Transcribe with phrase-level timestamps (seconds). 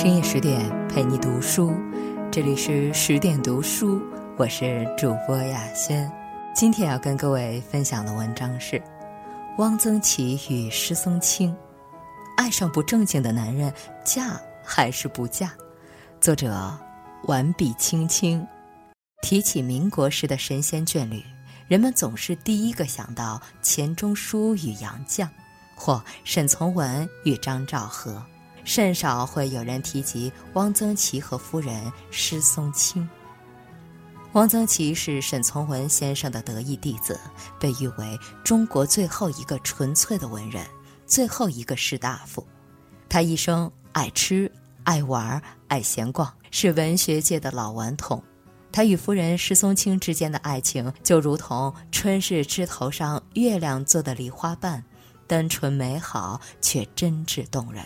[0.00, 1.74] 深夜十点陪你读书，
[2.30, 4.00] 这里是十点读书，
[4.36, 6.08] 我是主播雅轩。
[6.54, 8.76] 今天要跟各位分享的文章是
[9.58, 11.50] 《汪曾祺与施松青》，
[12.36, 13.74] 爱上不正经的男人，
[14.04, 15.50] 嫁还是不嫁？
[16.20, 16.78] 作者
[17.24, 18.46] 完笔青青。
[19.22, 21.20] 提起民国时的神仙眷侣，
[21.66, 25.26] 人们总是第一个想到钱钟书与杨绛，
[25.74, 28.22] 或沈从文与张兆和。
[28.64, 33.08] 甚少会有人提及汪曾祺和夫人施松青。
[34.32, 37.18] 汪曾祺是沈从文先生的得意弟子，
[37.58, 40.66] 被誉为中国最后一个纯粹的文人，
[41.06, 42.46] 最后一个士大夫。
[43.08, 44.52] 他一生爱吃、
[44.84, 48.22] 爱玩、爱闲逛，是文学界的老顽童。
[48.70, 54.84] 他与夫人施松青之间的爱情，就如同春日枝头上月亮做的梨花瓣，
[55.26, 57.82] 单纯美好，却真挚动人。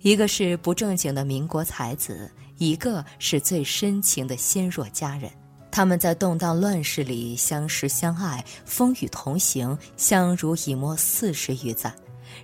[0.00, 5.30] 一个是不正经的民国才子，一个是最深情的纤弱佳人。
[5.70, 11.92] 他们在动荡乱世里相识相爱，风雨同行，相濡以沫四十余载，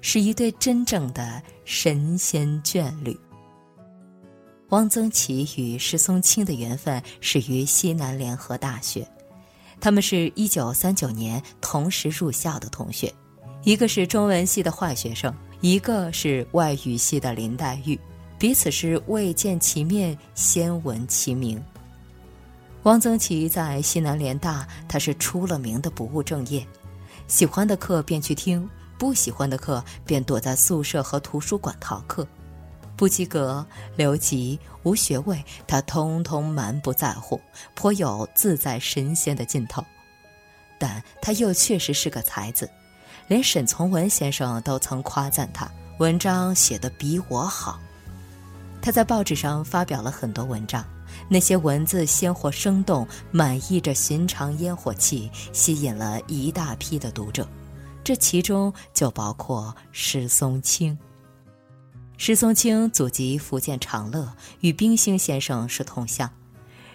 [0.01, 3.19] 是一对真正的神仙眷侣。
[4.69, 9.07] 汪曾祺与石松青的缘分始于西南联合大学，
[9.81, 13.13] 他们是一九三九年同时入校的同学，
[13.65, 15.33] 一个是中文系的坏学生。
[15.63, 17.99] 一个是外语系的林黛玉，
[18.37, 21.63] 彼此是未见其面先闻其名。
[22.83, 26.67] 汪曾祺在西南联大，他是出了名的不务正业，
[27.29, 28.69] 喜欢的课便去听，
[28.99, 32.27] 不喜欢的课便躲在宿舍和图书馆逃课，
[32.97, 37.41] 不及格、留级、无学位，他通通满不在乎，
[37.77, 39.85] 颇有自在神仙的劲头。
[40.77, 42.69] 但他又确实是个才子。
[43.33, 45.67] 连沈从文先生都曾夸赞他
[45.97, 47.81] 文章写得比我好。
[48.83, 50.85] 他在报纸上发表了很多文章，
[51.31, 57.49] 那些文字鲜活生动，满溢着寻常烟火气，吸引了一大批的读者。
[58.05, 60.99] 这其中就包括施松青。
[62.19, 64.31] 施松青祖籍福建长乐，
[64.61, 66.31] 与冰心先生是同乡。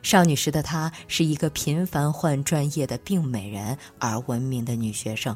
[0.04, 5.36] 少女时的她是一个频繁换专业的病美人而闻名的女学生。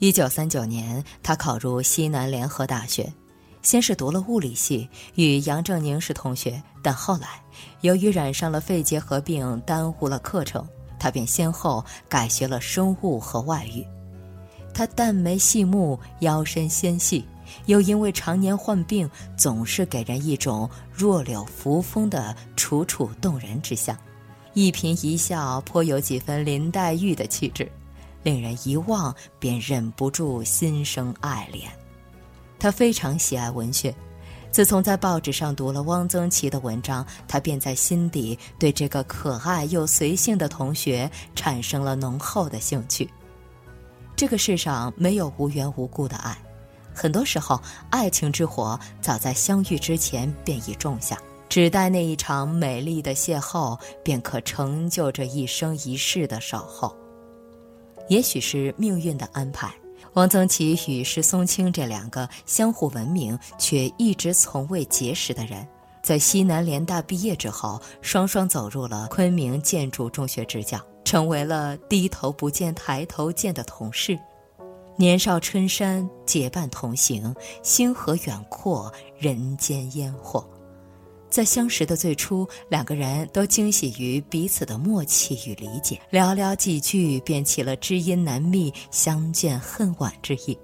[0.00, 3.10] 一九三九年，他考入西南联合大学，
[3.62, 6.60] 先是读了物理系，与杨振宁是同学。
[6.82, 7.40] 但后来，
[7.80, 10.66] 由于染上了肺结核病，耽误了课程，
[10.98, 13.86] 他便先后改学了生物和外语。
[14.74, 17.24] 他淡眉细目，腰身纤细，
[17.66, 23.96] 又因为常年患病，总是给人一种弱柳扶风的楚楚动人之相，
[24.54, 27.70] 一颦一笑颇有几分林黛玉的气质。
[28.24, 31.68] 令人一望便忍不住心生爱怜。
[32.58, 33.94] 他非常喜爱文学，
[34.50, 43.08] 自从在报纸上读了汪曾祺的文章，他便在心底对这个可爱又随性的同学产生了浓厚的兴趣。
[44.16, 46.38] 这个世上没有无缘无故的爱，
[46.94, 51.18] 很多时候爱情之火早在相遇之前便已种下，
[51.48, 56.96] 只待那一场美丽的邂逅，便可成就这一生一世的守候。
[58.08, 59.72] 也许是命运的安排，
[60.14, 65.66] 汪曾祺与石松青这两个相互闻名却一直从未结识的人，
[66.02, 74.18] 在西南联大毕业之后，双双走入了昆明建筑中学执教，成为了低头不见抬头见的同事。
[74.96, 77.34] 年少春山，结伴同行，
[77.64, 80.48] 星河远阔，人间烟火。
[81.34, 90.56] 在相识的最初，两个人都惊喜于彼此的默契与理解，寥寥几句便起了知音难觅、相见恨晚之意。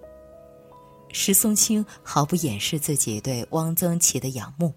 [1.10, 4.72] 石松青毫不掩饰自己对汪曾祺的仰慕，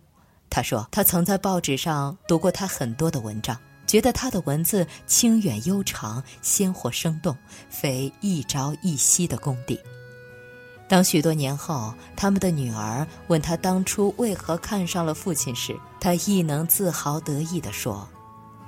[0.50, 3.56] 他说他曾在报纸上读过他很多的文章，
[3.86, 7.38] 觉得他的文字清远悠长、鲜活生动，
[7.70, 9.80] 非一朝一夕的功底。
[10.88, 18.08] 当许多年后，他们的女儿问他当初为何看上了父亲时，他亦能自豪得意地说：“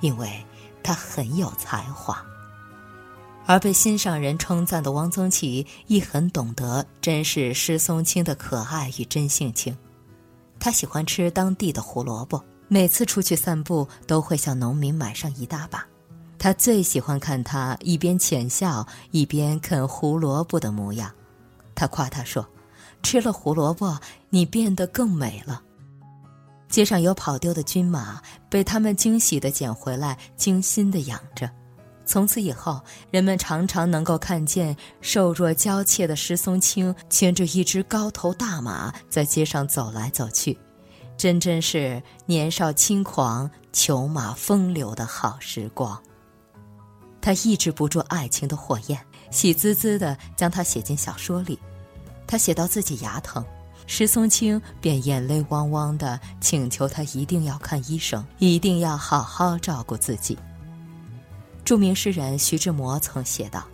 [0.00, 0.44] 因为
[0.82, 2.20] 他很有才华。”
[3.46, 9.76] 而被心上人称赞的汪曾祺亦很懂得珍视施松青的可爱与真性情。
[10.58, 15.86] 他喜欢吃当地的胡萝卜，每次出去散步都会向农民买上一大把。
[16.38, 21.08] 他最喜欢看他一边浅笑一边啃胡萝卜的模样。
[21.76, 22.44] 他夸他说
[23.04, 23.96] ：“吃了胡萝卜，
[24.30, 25.62] 你变得更美了。”
[26.68, 28.20] 街上有跑丢的军马，
[28.50, 31.48] 被他们惊喜地捡回来，精心地养着。
[32.04, 32.80] 从此以后，
[33.10, 40.58] 人们常常能够看见瘦弱娇怯的石松青牵着一只高头大马在街上走来走去。
[41.16, 46.00] 真真是年少轻狂、裘马风流的好时光。
[47.20, 49.00] 他抑制不住爱情的火焰，
[49.30, 51.58] 喜滋滋地将它写进小说里。
[52.26, 53.44] 他写到自己牙疼，
[53.86, 60.36] 石松青便眼泪汪汪地请求他一定要看医生，一定要好好照顾自己。
[61.64, 63.64] 著名诗人徐志摩曾写道：“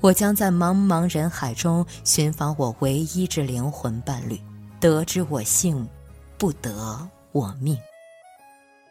[0.00, 4.38] 我将在茫茫人海中寻访我唯一之灵魂伴侣，
[4.78, 5.88] 得之我幸，
[6.36, 7.78] 不得我命。”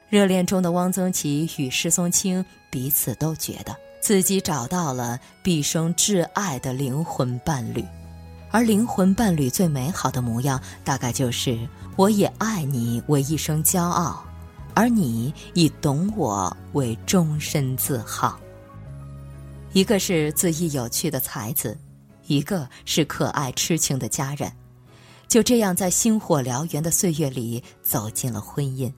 [0.10, 7.84] 热恋中的汪曾祺与施松青彼此都觉得自己找到了毕生挚爱的灵魂伴侣，
[8.52, 11.60] 而灵魂伴侣最美好的模样，大概就是
[11.96, 14.24] 我以爱你为一生骄傲。
[14.76, 18.40] 而你以懂我为终身自豪。
[19.74, 21.78] 一个是恣意有趣的才子，
[22.28, 24.50] 一个是可爱痴情的佳人，
[25.28, 28.94] 就这样在星火燎原的岁月里走进了婚姻。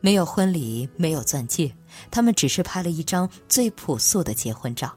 [0.00, 1.72] 没有婚礼，没有钻戒，
[2.10, 4.92] 他们只是拍了一张最朴素的结婚照。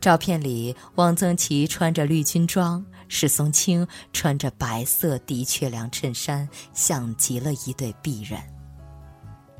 [0.00, 8.40] 照片里，汪曾祺穿着绿军装，史松青穿着白色的确良衬衫，像极了一对璧人。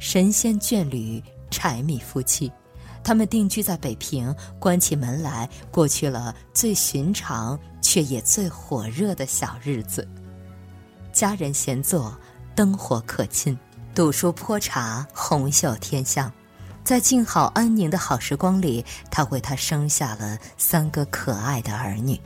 [0.01, 2.51] 神仙眷侣，柴米夫妻，
[3.05, 10.09] 他们定居在北平，关起门来过去了最寻常却也最火热的小日子。
[11.13, 12.19] 家人闲坐，
[12.57, 13.57] 灯火可亲，
[13.95, 16.33] 读书泼茶，红袖添香，
[16.85, 22.21] 在静好安宁的好时光里，他为他生下了三个可爱的儿女。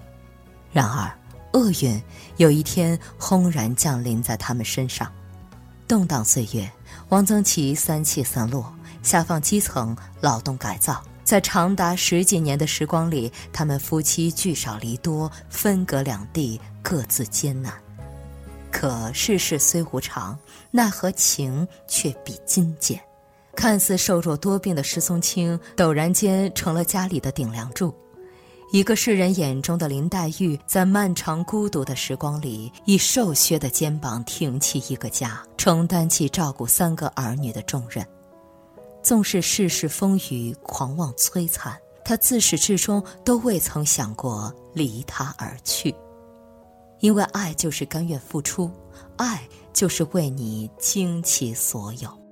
[0.73, 1.11] 然而，
[1.53, 2.03] 厄运
[2.37, 5.11] 有一天轰然降临在他们身上。
[5.87, 6.71] 动荡岁月，
[7.11, 11.03] 汪曾祺三起三落，下放基层，劳动改造。
[11.23, 17.73] 在长达十几年的时光里，他们夫妻聚少离多，分隔两地，各自艰难。
[18.71, 20.39] 可世事虽无常，
[20.71, 23.01] 奈何情却比金坚。
[23.57, 27.93] 看似瘦弱多病的石松青，陡然间成了家里的顶梁柱。
[28.71, 38.05] 一个世人眼中的林黛玉，在漫长孤独的时光里，以瘦削的肩膀挺起一个家，承担起照顾三个儿女的重任。
[39.03, 45.95] 纵是世事风雨、狂妄摧残，他自始至终都未曾想过离他而去。
[46.99, 48.71] 因为爱就是甘愿付出，
[49.17, 52.26] 爱就是为你倾其所有。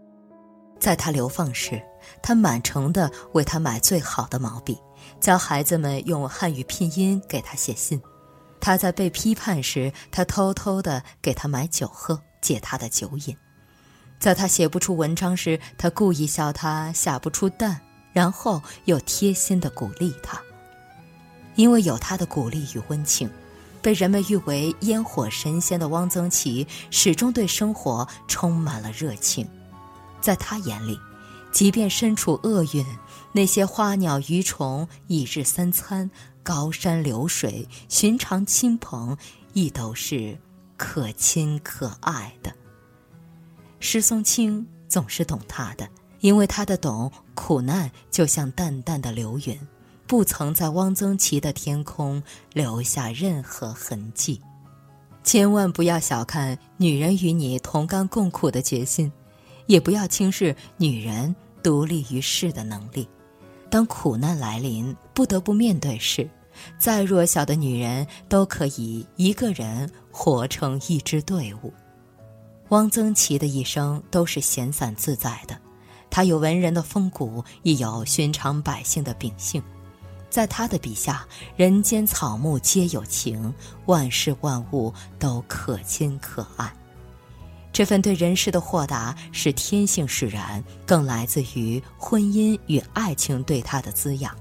[0.85, 1.81] 在他流放时，
[2.23, 4.79] 他满城的为他买最好的毛笔。
[5.19, 7.99] 教孩子们用汉语拼音给他写信，
[8.61, 13.35] 他在被批判时，他偷偷的给他买酒喝，解他的酒瘾；
[14.21, 17.81] 在他写不出文章时，他故意笑他下不出蛋，
[18.13, 20.39] 然后又贴心的鼓励他。
[21.55, 23.31] 因为有他的鼓励与温情，
[23.81, 29.49] 被人们誉为烟火神仙的汪曾祺，始终对生活充满了热情。
[30.25, 30.99] 在他眼里，
[31.53, 32.83] 即便身处厄运。
[33.31, 36.11] 那些花鸟鱼虫、一日三餐、
[36.43, 39.15] 高山流水、寻常亲朋，
[39.53, 40.39] 亦都是
[40.79, 42.51] 可亲可爱的。
[43.81, 45.87] 石松青总是懂他的，
[46.21, 49.61] 因为他的懂，苦难就像淡淡的流云，
[50.07, 52.23] 不曾在汪曾祺的天空
[52.55, 54.41] 留下任何痕迹。
[55.23, 59.11] 千万不要小看女人与你同甘共苦的决心，
[59.67, 63.09] 也不要轻视女人独立于世的能力。
[63.71, 66.29] 当苦难来临，不得不面对时，
[66.79, 71.73] 再弱小的女人都可以一个人活成一支队伍。
[72.69, 75.57] 汪曾祺的一生都是闲散自在的，
[76.09, 79.63] 他有文人的风骨，亦有寻常百姓的秉性。
[80.31, 83.53] 在他的笔下，人间草木皆有情，
[83.87, 86.73] 万事万物都可亲可爱。
[87.75, 94.33] 这份对人世的豁达是天性使然，更来自于婚姻与爱情对他的滋养。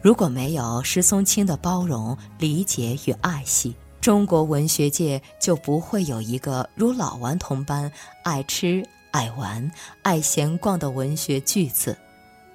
[0.00, 7.90] 如果没有石松青的包容、理解与爱惜，中国文学界就不会有一个如老顽童般
[8.22, 9.68] 爱吃、爱玩、
[10.02, 11.98] 爱闲逛的文学巨子。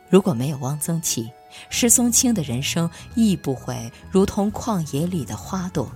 [0.09, 1.29] 如果没有汪曾祺，
[1.69, 5.91] 石松青的人生亦不会如同旷野里的花朵。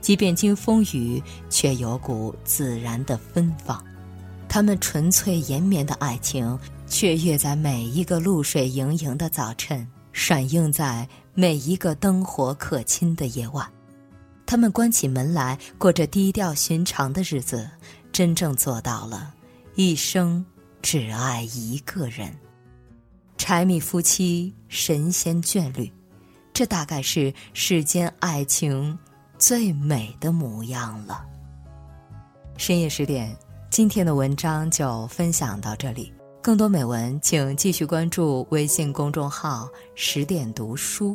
[0.00, 3.82] 即便经风雨，却有股自然的芬芳。
[4.48, 13.68] 他们纯粹延绵的爱情，雀跃在每一个露水盈盈的早晨，闪映在每一个灯火可亲的夜晚。
[14.46, 17.68] 他们关起门来，过着低调寻常的日子，
[18.12, 19.34] 真正做到了
[19.74, 20.46] 一生
[20.80, 22.32] 只爱一个人。
[23.36, 25.92] 柴米夫妻，神仙眷侣，
[26.54, 28.96] 这大概是世间爱情。
[29.38, 31.24] 最美的模样了。
[32.56, 33.36] 深夜十点，
[33.70, 36.12] 今天的文章就分享到这里，
[36.42, 41.14] 更多美文请继续关注微信公众号“十点读书”，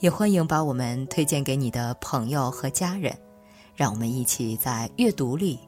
[0.00, 3.16] 也欢迎把我们推荐给你的朋友和家人，
[3.74, 5.58] 让我们一起在阅读里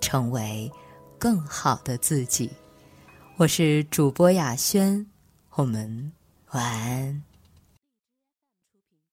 [0.00, 0.70] 成为
[1.18, 2.50] 更好的自己。
[3.36, 5.06] 我是主播雅轩，
[5.54, 6.12] 我们
[6.50, 7.33] 晚安。